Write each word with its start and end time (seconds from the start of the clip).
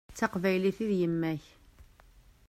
D 0.11 0.15
taqbaylit 0.17 0.77
i 0.83 0.85
d 0.89 0.91
yemma-k. 0.99 1.43